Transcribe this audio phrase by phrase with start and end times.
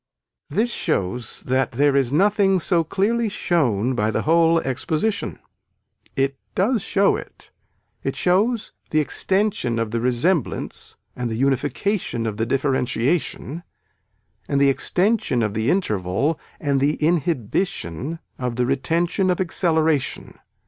[0.49, 5.37] This shows that there is nothing so clearly shown by the whole exposition.
[6.15, 7.51] It does show it,
[8.01, 13.61] it shows the extension of the resemblance and the unification of the differentiation
[14.47, 20.33] and the extension of the interval and the inhibition of the retention of acceleration.